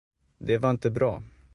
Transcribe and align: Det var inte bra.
Det 0.37 0.57
var 0.57 0.71
inte 0.71 0.89
bra. 0.91 1.21